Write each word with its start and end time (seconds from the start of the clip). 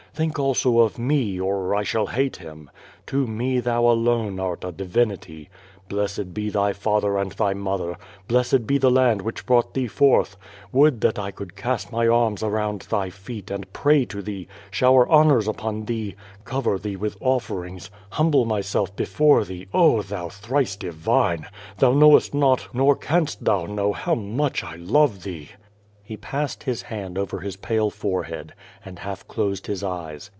Think 0.13 0.37
also 0.37 0.79
of 0.79 0.99
me, 0.99 1.39
or 1.39 1.69
1 1.69 1.85
shall 1.85 2.07
hate 2.07 2.35
Him. 2.35 2.69
To 3.07 3.25
me 3.25 3.61
thou 3.61 3.85
alone 3.87 4.41
art 4.41 4.65
a 4.65 4.71
divinity. 4.73 5.49
lUessed 5.89 6.33
be 6.33 6.49
thy 6.49 6.73
father 6.73 7.17
and 7.17 7.31
thy 7.31 7.53
motiier, 7.53 7.95
blessed 8.27 8.67
be 8.67 8.77
the 8.77 8.91
land 8.91 9.21
which 9.21 9.45
brought 9.45 9.73
thee 9.73 9.87
forth. 9.87 10.35
Would 10.73 10.99
that 11.01 11.17
1 11.17 11.31
could 11.31 11.55
cast 11.55 11.93
my 11.93 12.09
arms 12.09 12.43
around 12.43 12.81
thy 12.89 13.09
feet 13.09 13.49
and 13.49 13.71
prcay 13.71 14.07
to 14.09 14.21
thee, 14.21 14.49
shower 14.69 15.07
honors 15.07 15.47
upon 15.47 15.85
thee, 15.85 16.15
cover 16.43 16.77
thee 16.77 16.97
with 16.97 17.17
oifcrings, 17.21 17.89
humble 18.09 18.43
myself 18.43 18.93
before 18.97 19.45
thee, 19.45 19.67
oh, 19.73 20.01
thou 20.01 20.27
thrice 20.27 20.75
divine! 20.75 21.47
Thou 21.79 21.93
knowest 21.93 22.33
not, 22.33 22.67
nor 22.75 22.97
canst 22.97 23.45
thou 23.45 23.65
know, 23.65 23.93
how 23.93 24.15
much 24.15 24.61
I 24.61 24.75
love 24.75 25.23
thee!" 25.23 25.51
He 26.03 26.17
passed 26.17 26.63
his 26.63 26.81
hand 26.83 27.17
over 27.17 27.39
his 27.39 27.55
pale 27.55 27.89
forehead, 27.89 28.53
and 28.83 28.99
half 28.99 29.25
closed 29.29 29.67
his 29.67 29.81
eyes. 29.81 30.29